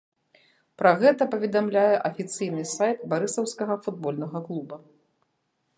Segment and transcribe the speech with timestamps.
[0.81, 4.75] Пра гэта паведамляе афіцыйны сайт барысаўскага футбольнага клуба.